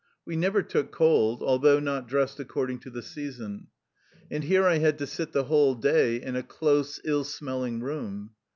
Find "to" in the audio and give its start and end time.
2.79-2.89, 4.97-5.05